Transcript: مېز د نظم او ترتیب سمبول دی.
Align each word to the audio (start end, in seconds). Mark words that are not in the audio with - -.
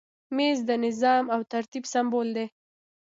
مېز 0.35 0.59
د 0.69 0.71
نظم 0.83 1.23
او 1.33 1.41
ترتیب 1.51 1.83
سمبول 1.93 2.27
دی. 2.35 2.45